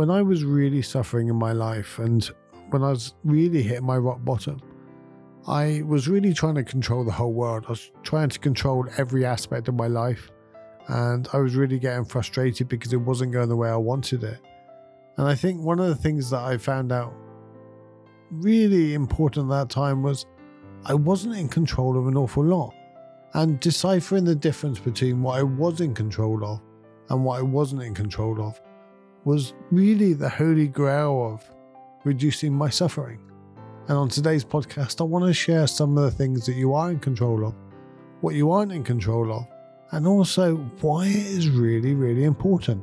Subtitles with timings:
[0.00, 2.24] when I was really suffering in my life and
[2.70, 4.58] when I was really hitting my rock bottom,
[5.46, 7.66] I was really trying to control the whole world.
[7.66, 10.30] I was trying to control every aspect of my life.
[10.88, 14.40] And I was really getting frustrated because it wasn't going the way I wanted it.
[15.18, 17.12] And I think one of the things that I found out
[18.30, 20.24] really important at that time was
[20.86, 22.72] I wasn't in control of an awful lot.
[23.34, 26.62] And deciphering the difference between what I was in control of
[27.10, 28.58] and what I wasn't in control of
[29.24, 31.50] was really the holy grail of
[32.04, 33.20] reducing my suffering.
[33.88, 36.90] And on today's podcast, I want to share some of the things that you are
[36.90, 37.54] in control of,
[38.22, 39.46] what you aren't in control of,
[39.90, 42.82] and also why it is really, really important.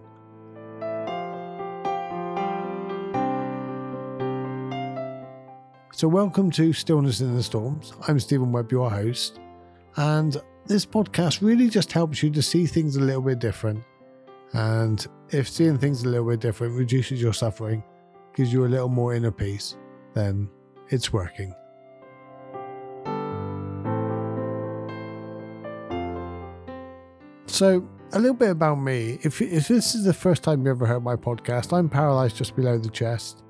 [5.92, 7.94] So, welcome to Stillness in the Storms.
[8.08, 9.40] I'm Stephen Webb, your host,
[9.96, 13.84] and this podcast really just helps you to see things a little bit different.
[14.54, 17.84] And if seeing things a little bit different reduces your suffering,
[18.36, 19.76] gives you a little more inner peace,
[20.14, 20.50] then
[20.90, 21.54] it's working.
[27.48, 29.20] So, a little bit about me.
[29.24, 32.56] If, if this is the first time you ever heard my podcast, I'm paralyzed just
[32.56, 33.44] below the chest.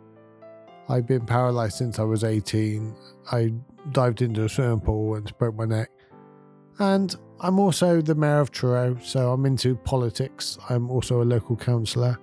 [0.90, 2.96] I've been paralyzed since I was 18.
[3.32, 3.54] I
[3.92, 5.90] dived into a swimming pool and broke my neck.
[6.80, 10.58] And I'm also the mayor of Truro, so I'm into politics.
[10.70, 12.18] I'm also a local councillor.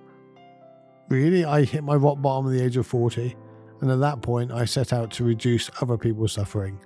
[1.09, 3.35] Really, I hit my rock bottom at the age of 40,
[3.81, 6.79] and at that point, I set out to reduce other people's suffering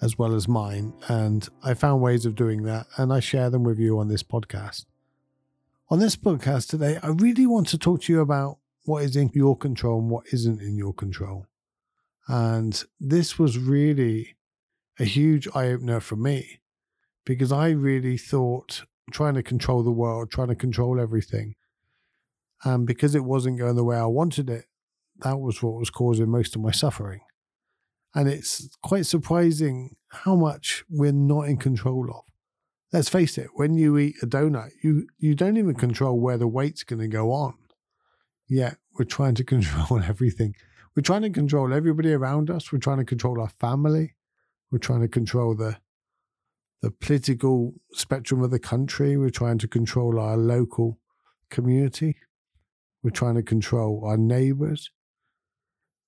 [0.00, 3.62] as well as mine, and I found ways of doing that, and I share them
[3.62, 4.86] with you on this podcast.
[5.90, 9.30] On this podcast today, I really want to talk to you about what is in
[9.32, 11.46] your control and what isn't in your control.
[12.26, 14.34] And this was really
[14.98, 16.61] a huge eye opener for me
[17.24, 21.54] because I really thought trying to control the world, trying to control everything,
[22.64, 24.66] and because it wasn't going the way I wanted it,
[25.18, 27.20] that was what was causing most of my suffering.
[28.14, 32.24] And it's quite surprising how much we're not in control of.
[32.92, 36.46] Let's face it, when you eat a donut, you, you don't even control where the
[36.46, 37.54] weight's going to go on
[38.52, 40.54] yet we're trying to control everything.
[40.94, 42.70] We're trying to control everybody around us.
[42.70, 44.14] We're trying to control our family.
[44.70, 45.78] We're trying to control the
[46.82, 49.16] the political spectrum of the country.
[49.16, 50.98] We're trying to control our local
[51.50, 52.16] community.
[53.02, 54.90] We're trying to control our neighbors.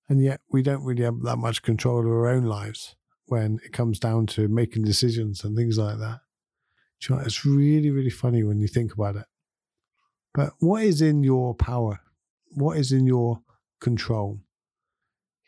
[0.08, 2.94] And yet we don't really have that much control of our own lives
[3.26, 6.20] when it comes down to making decisions and things like that.
[7.08, 9.26] You know, it's really, really funny when you think about it.
[10.34, 12.00] But what is in your power
[12.54, 13.40] what is in your
[13.80, 14.40] control.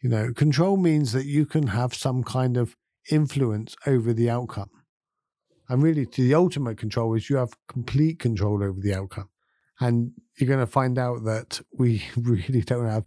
[0.03, 2.76] You know, control means that you can have some kind of
[3.10, 4.70] influence over the outcome.
[5.69, 9.28] And really, to the ultimate control is you have complete control over the outcome.
[9.81, 13.04] And you're going to find out that we really don't have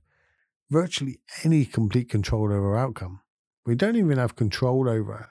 [0.70, 3.22] virtually any complete control over our outcome.
[3.66, 5.30] We don't even have control over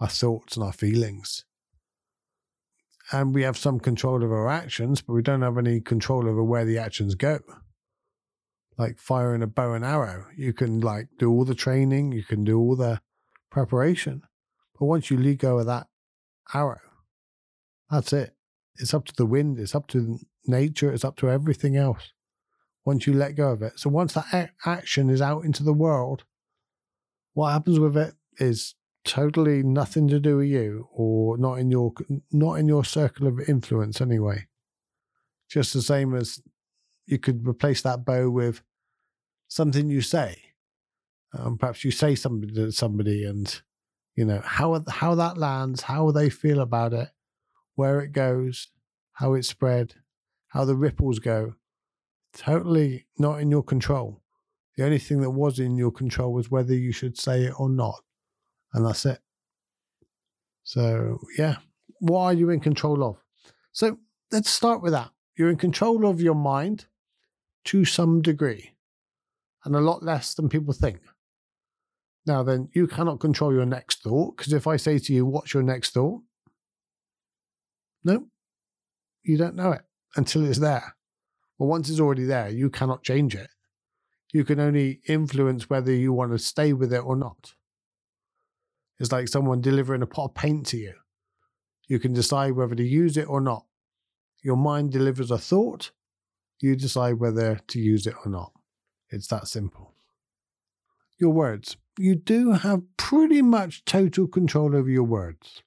[0.00, 1.44] our thoughts and our feelings.
[3.10, 6.42] And we have some control over our actions, but we don't have any control over
[6.42, 7.40] where the actions go
[8.78, 10.26] like firing a bow and arrow.
[10.36, 13.00] You can like do all the training, you can do all the
[13.50, 14.22] preparation.
[14.78, 15.86] But once you let go of that
[16.54, 16.80] arrow,
[17.90, 18.34] that's it.
[18.76, 22.12] It's up to the wind, it's up to nature, it's up to everything else.
[22.84, 23.78] Once you let go of it.
[23.78, 26.24] So once that a- action is out into the world,
[27.34, 31.92] what happens with it is totally nothing to do with you or not in your
[32.30, 34.46] not in your circle of influence anyway.
[35.50, 36.40] Just the same as
[37.06, 38.62] you could replace that bow with
[39.48, 40.36] something you say.
[41.36, 43.60] Um, perhaps you say something to somebody, and
[44.14, 47.08] you know how how that lands, how they feel about it,
[47.74, 48.68] where it goes,
[49.14, 49.94] how it's spread,
[50.48, 51.54] how the ripples go.
[52.34, 54.22] Totally not in your control.
[54.76, 57.68] The only thing that was in your control was whether you should say it or
[57.68, 58.00] not,
[58.72, 59.20] and that's it.
[60.64, 61.56] So yeah,
[62.00, 63.16] what are you in control of?
[63.72, 63.98] So
[64.30, 65.10] let's start with that.
[65.36, 66.86] You're in control of your mind
[67.64, 68.72] to some degree
[69.64, 71.00] and a lot less than people think.
[72.26, 75.54] Now, then, you cannot control your next thought because if I say to you, What's
[75.54, 76.22] your next thought?
[78.04, 78.26] No,
[79.22, 79.82] you don't know it
[80.16, 80.94] until it's there.
[81.58, 83.48] Well, once it's already there, you cannot change it.
[84.32, 87.54] You can only influence whether you want to stay with it or not.
[88.98, 90.94] It's like someone delivering a pot of paint to you.
[91.88, 93.66] You can decide whether to use it or not.
[94.42, 95.90] Your mind delivers a thought,
[96.60, 98.52] you decide whether to use it or not.
[99.10, 99.92] It's that simple.
[101.18, 101.76] Your words.
[101.98, 105.62] You do have pretty much total control over your words.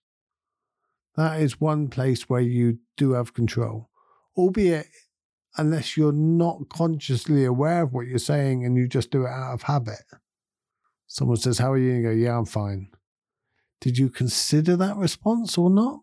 [1.15, 3.89] That is one place where you do have control,
[4.35, 4.87] albeit
[5.57, 9.53] unless you're not consciously aware of what you're saying and you just do it out
[9.53, 10.03] of habit.
[11.07, 11.91] Someone says, How are you?
[11.91, 12.89] And you go, Yeah, I'm fine.
[13.79, 15.99] Did you consider that response or not?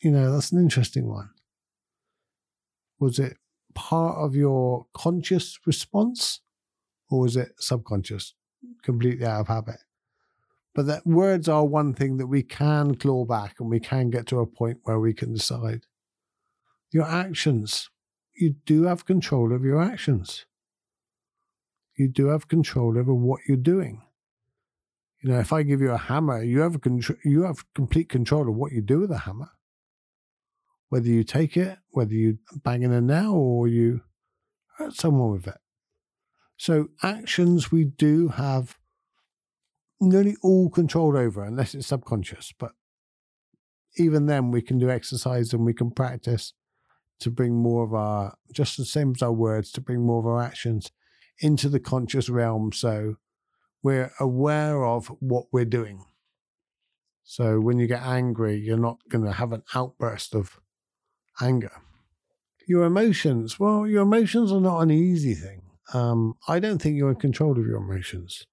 [0.00, 1.30] You know, that's an interesting one.
[2.98, 3.36] Was it
[3.74, 6.40] part of your conscious response
[7.10, 8.34] or was it subconscious,
[8.82, 9.78] completely out of habit?
[10.74, 14.26] But that words are one thing that we can claw back and we can get
[14.28, 15.86] to a point where we can decide.
[16.90, 17.90] Your actions,
[18.34, 20.46] you do have control of your actions.
[21.96, 24.02] You do have control over what you're doing.
[25.22, 28.48] You know, if I give you a hammer, you have a you have complete control
[28.48, 29.50] of what you do with the hammer.
[30.88, 34.02] Whether you take it, whether you bang in a nail, or you
[34.78, 35.58] hurt someone with it.
[36.62, 38.78] So actions we do have
[40.00, 42.54] nearly all control over, unless it's subconscious.
[42.56, 42.70] But
[43.96, 46.52] even then, we can do exercise and we can practice
[47.18, 50.26] to bring more of our, just the same as our words, to bring more of
[50.26, 50.92] our actions
[51.40, 52.70] into the conscious realm.
[52.70, 53.16] So
[53.82, 56.04] we're aware of what we're doing.
[57.24, 60.60] So when you get angry, you're not going to have an outburst of
[61.40, 61.72] anger.
[62.68, 65.61] Your emotions, well, your emotions are not an easy thing.
[65.92, 68.46] Um, I don't think you're in control of your emotions.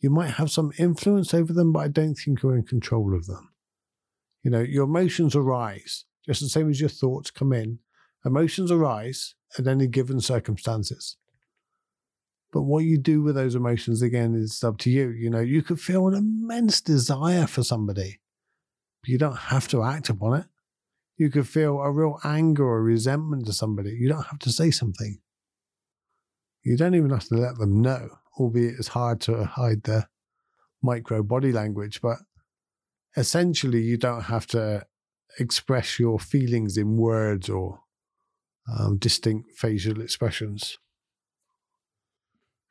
[0.00, 3.26] You might have some influence over them, but I don't think you're in control of
[3.26, 3.50] them.
[4.42, 7.78] You know, your emotions arise just the same as your thoughts come in.
[8.24, 11.16] Emotions arise at any given circumstances.
[12.52, 15.10] But what you do with those emotions again is up to you.
[15.10, 18.20] You know, you could feel an immense desire for somebody,
[19.02, 20.46] but you don't have to act upon it.
[21.16, 23.90] You could feel a real anger or resentment to somebody.
[23.90, 25.18] You don't have to say something.
[26.66, 28.08] You don't even have to let them know,
[28.38, 30.06] albeit it's hard to hide the
[30.82, 32.00] micro body language.
[32.00, 32.18] But
[33.16, 34.84] essentially, you don't have to
[35.38, 37.80] express your feelings in words or
[38.68, 40.78] um, distinct facial expressions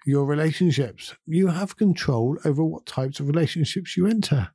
[0.05, 1.15] your relationships.
[1.25, 4.51] You have control over what types of relationships you enter.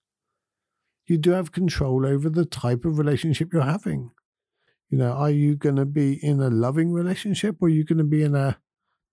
[1.07, 4.13] You do have control over the type of relationship you're having.
[4.91, 7.99] You know, are you going to be in a loving relationship or are you going
[7.99, 8.59] to be in a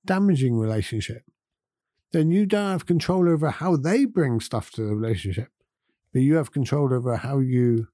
[0.08, 1.24] damaging relationship?
[2.12, 5.50] Then you don't have control over how they bring stuff to the relationship,
[6.14, 7.90] but you have control over how you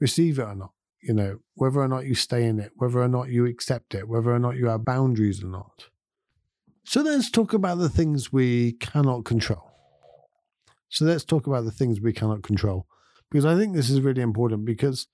[0.00, 0.72] receive it or not.
[1.00, 4.08] You know, whether or not you stay in it, whether or not you accept it,
[4.08, 5.90] whether or not you have boundaries or not.
[6.84, 9.70] So let's talk about the things we cannot control.
[10.88, 12.86] So let's talk about the things we cannot control.
[13.30, 15.08] Because I think this is really important because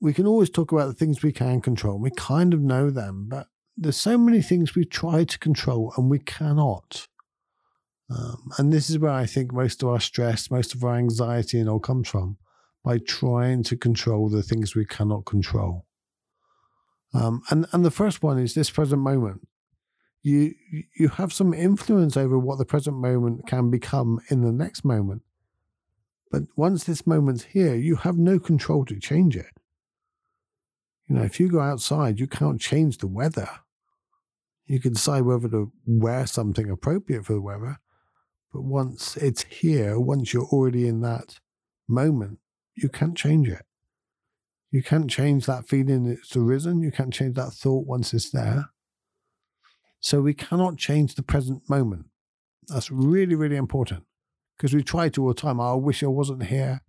[0.00, 1.98] we can always talk about the things we can control.
[1.98, 6.10] We kind of know them, but there's so many things we try to control and
[6.10, 7.06] we cannot.
[8.10, 11.60] Um, and this is where I think most of our stress, most of our anxiety,
[11.60, 12.36] and all comes from
[12.84, 15.86] by trying to control the things we cannot control.
[17.14, 19.46] Um, and and the first one is this present moment
[20.22, 20.54] you
[20.96, 25.22] you have some influence over what the present moment can become in the next moment.
[26.30, 29.50] But once this moment's here, you have no control to change it.
[31.10, 33.48] You know, if you go outside, you can't change the weather.
[34.66, 37.80] You can decide whether to wear something appropriate for the weather.
[38.52, 41.40] But once it's here, once you're already in that
[41.88, 42.38] moment,
[42.76, 43.64] you can't change it.
[44.70, 46.80] You can't change that feeling that's arisen.
[46.80, 48.66] You can't change that thought once it's there.
[49.98, 52.06] So we cannot change the present moment.
[52.68, 54.04] That's really, really important
[54.56, 55.58] because we try to all the time.
[55.58, 56.82] Oh, I wish I wasn't here.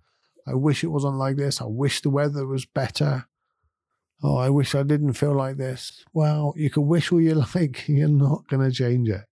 [0.47, 1.59] I wish it wasn't like this.
[1.59, 3.25] I wish the weather was better.
[4.23, 6.03] Oh, I wish I didn't feel like this.
[6.13, 7.87] Well, you can wish all you like.
[7.87, 9.25] You're not going to change it.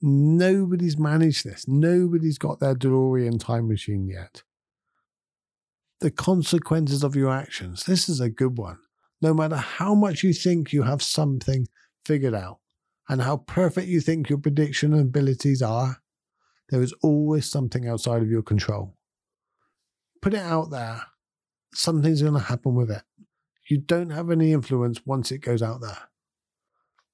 [0.00, 1.66] Nobody's managed this.
[1.66, 4.42] Nobody's got their DeLorean time machine yet.
[6.00, 7.84] The consequences of your actions.
[7.84, 8.78] This is a good one.
[9.22, 11.66] No matter how much you think you have something
[12.04, 12.58] figured out,
[13.08, 16.00] and how perfect you think your prediction abilities are,
[16.70, 18.96] there is always something outside of your control.
[20.22, 21.02] Put it out there.
[21.74, 23.02] Something's going to happen with it.
[23.68, 26.08] You don't have any influence once it goes out there.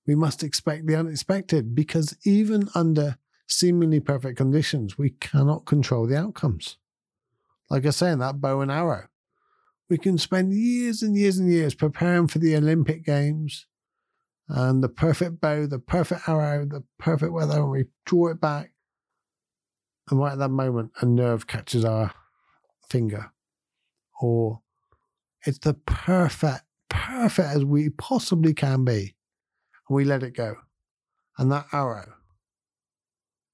[0.07, 6.17] We must expect the unexpected because even under seemingly perfect conditions, we cannot control the
[6.17, 6.77] outcomes.
[7.69, 9.09] Like I say in that bow and arrow,
[9.89, 13.67] we can spend years and years and years preparing for the Olympic Games,
[14.49, 18.73] and the perfect bow, the perfect arrow, the perfect weather, and we draw it back.
[20.09, 22.13] And right at that moment, a nerve catches our
[22.89, 23.31] finger.
[24.21, 24.61] Or
[25.47, 29.15] it's the perfect, perfect as we possibly can be.
[29.89, 30.57] And we let it go.
[31.39, 32.15] And that arrow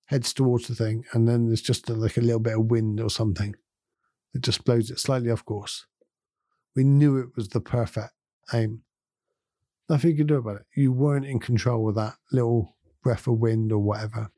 [0.06, 1.04] heads towards the thing.
[1.12, 3.54] And then there's just like a little bit of wind or something
[4.32, 5.86] that just blows it slightly off course.
[6.74, 8.12] We knew it was the perfect
[8.52, 8.82] aim
[9.88, 10.66] Nothing you can do about it.
[10.74, 14.30] You weren't in control of that little breath of wind or whatever.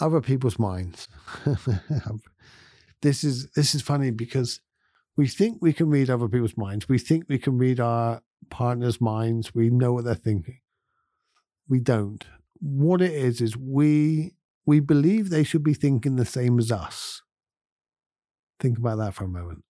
[0.00, 1.08] Other people's minds.
[3.02, 4.60] this is this is funny because
[5.16, 6.88] we think we can read other people's minds.
[6.88, 9.54] We think we can read our partner's minds.
[9.54, 10.60] We know what they're thinking.
[11.68, 12.24] We don't.
[12.60, 14.34] What it is is we
[14.66, 17.22] we believe they should be thinking the same as us.
[18.58, 19.64] Think about that for a moment.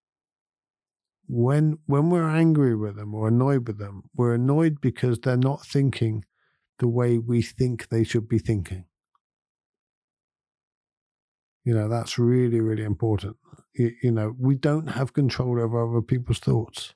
[1.27, 5.67] When when we're angry with them or annoyed with them, we're annoyed because they're not
[5.67, 6.25] thinking
[6.79, 8.85] the way we think they should be thinking.
[11.65, 13.37] You know, that's really, really important.
[13.75, 16.95] You, you, know, we don't have control over other people's thoughts.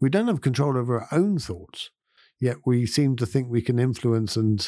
[0.00, 1.90] We don't have control over our own thoughts,
[2.40, 4.66] yet we seem to think we can influence and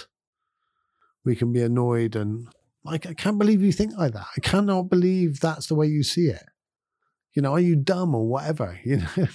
[1.24, 2.16] we can be annoyed.
[2.16, 2.48] And
[2.84, 4.26] like, I can't believe you think like that.
[4.36, 6.44] I cannot believe that's the way you see it.
[7.34, 8.78] You know, are you dumb or whatever?
[8.84, 9.26] You know.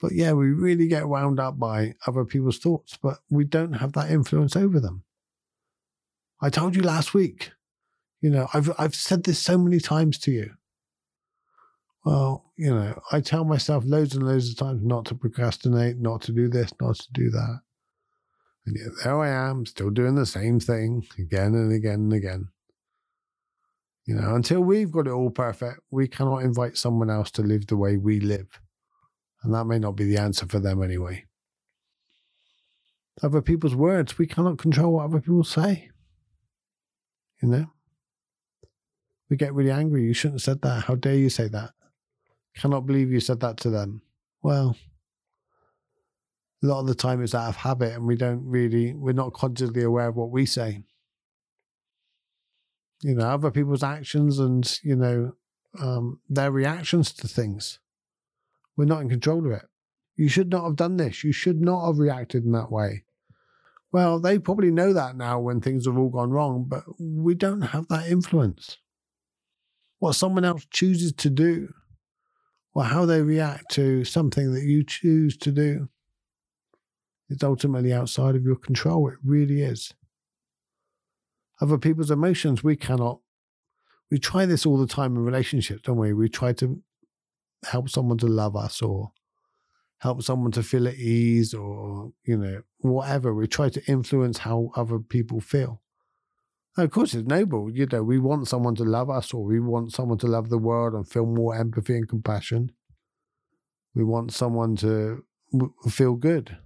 [0.00, 3.92] but yeah, we really get wound up by other people's thoughts, but we don't have
[3.94, 5.04] that influence over them.
[6.42, 7.52] I told you last week,
[8.20, 10.52] you know, I've I've said this so many times to you.
[12.04, 16.22] Well, you know, I tell myself loads and loads of times not to procrastinate, not
[16.22, 17.60] to do this, not to do that.
[18.66, 22.48] And yet there I am, still doing the same thing again and again and again.
[24.06, 27.66] You know, until we've got it all perfect, we cannot invite someone else to live
[27.66, 28.60] the way we live.
[29.42, 31.26] And that may not be the answer for them anyway.
[33.22, 35.90] Other people's words, we cannot control what other people say.
[37.42, 37.66] You know?
[39.30, 40.02] We get really angry.
[40.02, 40.84] You shouldn't have said that.
[40.84, 41.70] How dare you say that?
[42.56, 44.02] Cannot believe you said that to them.
[44.42, 44.76] Well,
[46.62, 49.32] a lot of the time it's out of habit and we don't really, we're not
[49.32, 50.82] consciously aware of what we say.
[53.02, 55.32] You know, other people's actions and, you know,
[55.78, 57.78] um, their reactions to things.
[58.76, 59.62] We're not in control of it.
[60.16, 61.22] You should not have done this.
[61.22, 63.04] You should not have reacted in that way.
[63.92, 67.62] Well, they probably know that now when things have all gone wrong, but we don't
[67.62, 68.76] have that influence.
[70.00, 71.72] What someone else chooses to do
[72.74, 75.88] or how they react to something that you choose to do
[77.28, 79.08] is ultimately outside of your control.
[79.08, 79.92] It really is.
[81.60, 83.20] Other people's emotions, we cannot.
[84.10, 86.14] We try this all the time in relationships, don't we?
[86.14, 86.82] We try to
[87.64, 89.12] help someone to love us or
[89.98, 93.34] help someone to feel at ease or, you know, whatever.
[93.34, 95.79] We try to influence how other people feel.
[96.76, 97.70] Of course, it's noble.
[97.70, 100.58] You know, we want someone to love us or we want someone to love the
[100.58, 102.72] world and feel more empathy and compassion.
[103.94, 105.24] We want someone to
[105.88, 106.56] feel good.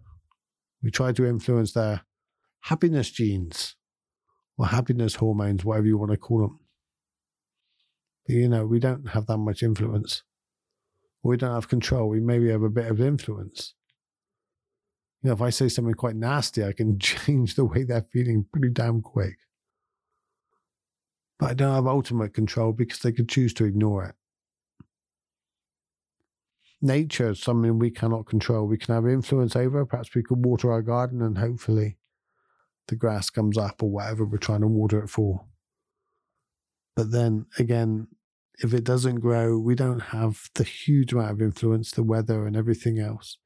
[0.83, 2.03] We try to influence their
[2.61, 3.77] happiness genes
[4.59, 6.61] or happiness hormones, whatever you want to call them.
[8.27, 10.23] But, you know, we don't have that much influence.
[11.23, 12.09] We don't have control.
[12.09, 13.75] We maybe have a bit of influence.
[15.23, 18.47] You know, if I say something quite nasty, I can change the way they're feeling
[18.53, 19.37] pretty damn quick.
[21.39, 24.15] But I don't have ultimate control because they could choose to ignore it.
[26.81, 28.67] Nature is something we cannot control.
[28.67, 29.87] We can have influence over.
[29.87, 31.97] Perhaps we could water our garden and hopefully
[32.89, 35.47] the grass comes up or whatever we're trying to water it for.
[36.95, 38.09] But then again,
[38.59, 42.57] if it doesn't grow, we don't have the huge amount of influence, the weather and
[42.57, 43.39] everything else,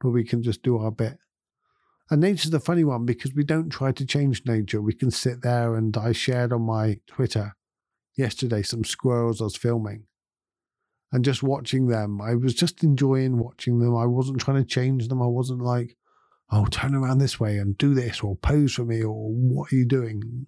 [0.00, 1.18] but we can just do our bit.
[2.10, 4.80] And nature's a funny one because we don't try to change nature.
[4.80, 7.54] We can sit there and I shared on my Twitter
[8.16, 10.04] yesterday some squirrels I was filming.
[11.12, 13.96] And just watching them, I was just enjoying watching them.
[13.96, 15.22] I wasn't trying to change them.
[15.22, 15.96] I wasn't like,
[16.50, 19.76] oh, turn around this way and do this or pose for me or what are
[19.76, 20.46] you doing?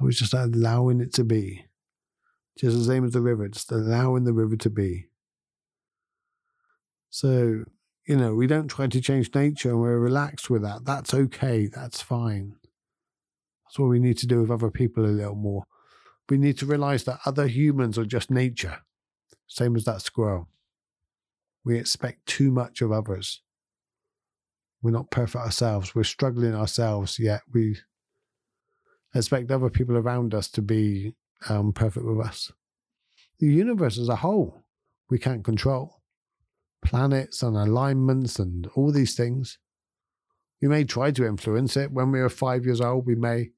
[0.00, 1.66] I was just allowing it to be.
[2.58, 5.06] Just the same as the river, just allowing the river to be.
[7.08, 7.64] So,
[8.06, 10.84] you know, we don't try to change nature and we're relaxed with that.
[10.84, 11.66] That's okay.
[11.66, 12.56] That's fine.
[13.64, 15.64] That's what we need to do with other people a little more.
[16.28, 18.78] We need to realize that other humans are just nature,
[19.46, 20.48] same as that squirrel.
[21.64, 23.42] We expect too much of others.
[24.82, 25.94] We're not perfect ourselves.
[25.94, 27.76] We're struggling ourselves, yet we
[29.14, 31.14] expect other people around us to be
[31.48, 32.50] um, perfect with us.
[33.38, 34.62] The universe as a whole,
[35.10, 35.99] we can't control.
[36.84, 39.58] Planets and alignments and all these things.
[40.60, 41.92] We may try to influence it.
[41.92, 43.50] When we are five years old, we may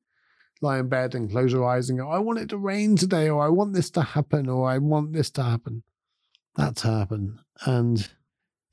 [0.60, 3.28] lie in bed and close our eyes and go, I want it to rain today,
[3.28, 5.82] or I want this to happen, or I want this to happen.
[6.56, 7.38] That's happened.
[7.64, 8.08] And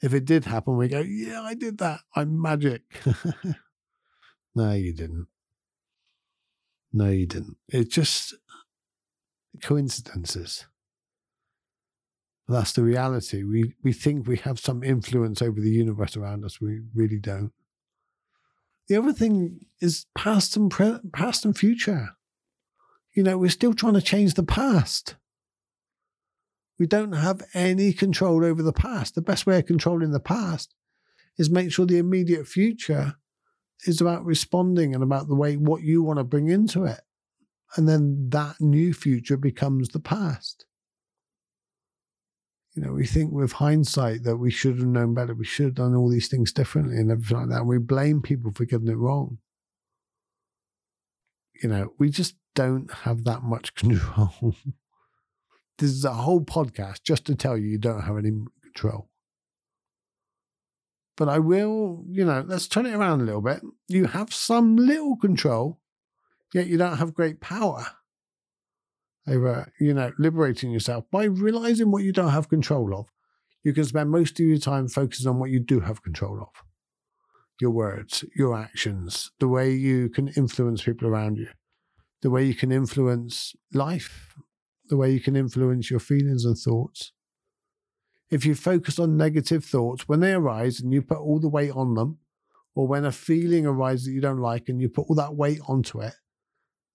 [0.01, 2.01] if it did happen, we go, Yeah, I did that.
[2.15, 2.83] I'm magic.
[4.55, 5.27] no, you didn't.
[6.91, 7.57] No, you didn't.
[7.67, 8.35] It's just
[9.61, 10.65] coincidences.
[12.49, 13.43] That's the reality.
[13.43, 16.59] We we think we have some influence over the universe around us.
[16.59, 17.51] We really don't.
[18.87, 22.09] The other thing is past and pre- past and future.
[23.13, 25.15] You know, we're still trying to change the past.
[26.79, 29.13] We don't have any control over the past.
[29.13, 30.73] The best way of controlling the past
[31.37, 33.15] is make sure the immediate future
[33.85, 37.01] is about responding and about the way what you want to bring into it.
[37.75, 40.65] And then that new future becomes the past.
[42.75, 45.75] You know, we think with hindsight that we should have known better, we should have
[45.75, 47.65] done all these things differently and everything like that.
[47.65, 49.39] We blame people for getting it wrong.
[51.61, 54.55] You know, we just don't have that much control.
[55.77, 59.09] this is a whole podcast just to tell you you don't have any control.
[61.17, 63.61] But I will, you know, let's turn it around a little bit.
[63.89, 65.81] You have some little control,
[66.53, 67.87] yet you don't have great power
[69.27, 73.07] over, you know, liberating yourself by realizing what you don't have control of.
[73.63, 76.63] You can spend most of your time focusing on what you do have control of
[77.59, 81.49] your words, your actions, the way you can influence people around you,
[82.21, 84.33] the way you can influence life,
[84.87, 87.11] the way you can influence your feelings and thoughts.
[88.31, 91.71] If you focus on negative thoughts, when they arise and you put all the weight
[91.71, 92.19] on them,
[92.75, 95.59] or when a feeling arises that you don't like and you put all that weight
[95.67, 96.13] onto it,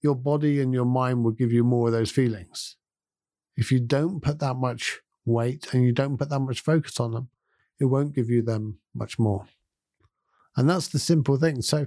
[0.04, 2.76] your body and your mind will give you more of those feelings.
[3.56, 7.12] If you don't put that much weight and you don't put that much focus on
[7.12, 7.30] them,
[7.80, 9.46] it won't give you them much more.
[10.56, 11.62] And that's the simple thing.
[11.62, 11.86] So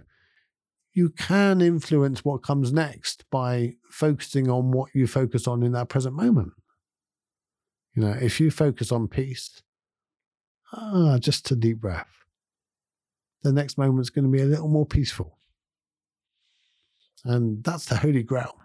[0.94, 5.90] you can influence what comes next by focusing on what you focus on in that
[5.90, 6.54] present moment.
[7.94, 9.62] You know, if you focus on peace,
[10.74, 12.26] ah, just a deep breath,
[13.44, 15.37] the next moment's going to be a little more peaceful.
[17.26, 18.58] And that's the holy grail.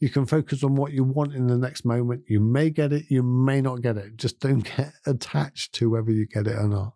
[0.00, 2.24] You can focus on what you want in the next moment.
[2.26, 4.16] You may get it, you may not get it.
[4.16, 6.94] Just don't get attached to whether you get it or not.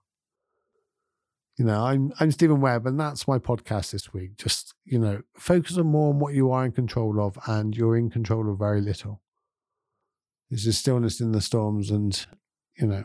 [1.59, 4.39] You know, I'm I'm Stephen Webb, and that's my podcast this week.
[4.39, 7.97] Just you know, focus on more on what you are in control of, and you're
[7.97, 9.23] in control of very little.
[10.51, 12.27] This is stillness in the storms, and
[12.77, 13.05] you know,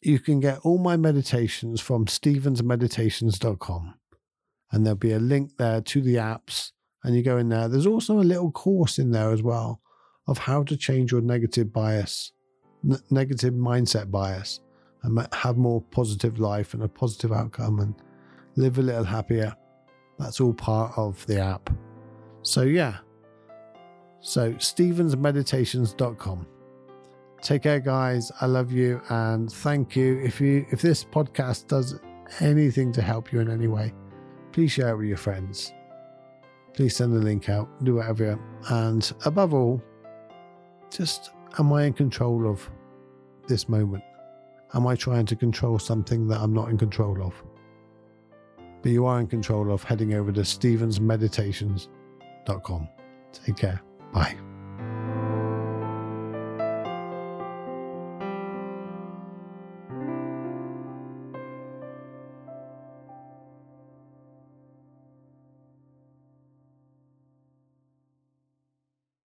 [0.00, 3.94] you can get all my meditations from stephensmeditations.com
[4.76, 7.66] and there'll be a link there to the apps and you go in there.
[7.66, 9.80] There's also a little course in there as well
[10.28, 12.32] of how to change your negative bias
[12.84, 14.60] n- negative mindset bias
[15.02, 17.94] and have more positive life and a positive outcome and
[18.56, 19.56] live a little happier.
[20.18, 21.70] That's all part of the app.
[22.42, 22.98] So yeah.
[24.20, 26.46] So stephensmeditations.com
[27.40, 28.30] take care guys.
[28.42, 30.18] I love you and thank you.
[30.18, 31.98] If you if this podcast does
[32.40, 33.94] anything to help you in any way
[34.56, 35.74] please share it with your friends.
[36.72, 38.38] Please send the link out, do whatever.
[38.70, 39.82] And above all,
[40.90, 42.70] just am I in control of
[43.48, 44.02] this moment?
[44.72, 47.34] Am I trying to control something that I'm not in control of?
[48.80, 52.88] But you are in control of heading over to stephensmeditations.com.
[53.34, 53.82] Take care.
[54.14, 54.45] Bye.